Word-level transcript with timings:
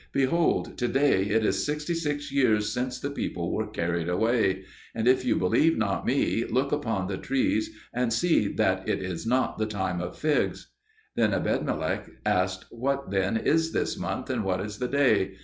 Behold, 0.13 0.79
to 0.79 0.87
day 0.87 1.25
it 1.29 1.45
is 1.45 1.63
sixty 1.63 1.93
and 1.93 1.99
six 1.99 2.31
years 2.31 2.69
since 2.73 2.97
the 2.99 3.11
people 3.11 3.51
were 3.53 3.67
carried 3.67 4.09
away. 4.09 4.63
And, 4.95 5.07
if 5.07 5.23
you 5.23 5.35
believe 5.35 5.77
not 5.77 6.07
me, 6.07 6.43
look 6.43 6.71
upon 6.71 7.05
the 7.05 7.19
trees 7.19 7.69
and 7.93 8.11
see 8.11 8.47
that 8.53 8.89
it 8.89 9.03
is 9.03 9.27
not 9.27 9.59
the 9.59 9.67
time 9.67 10.01
of 10.01 10.17
figs." 10.17 10.71
Then 11.15 11.33
Ebedmelech 11.33 12.09
asked, 12.25 12.65
"What 12.71 13.11
then 13.11 13.37
is 13.37 13.73
this 13.73 13.95
month, 13.95 14.31
and 14.31 14.43
what 14.43 14.59
is 14.59 14.79
the 14.79 14.87
day?" 14.87 15.35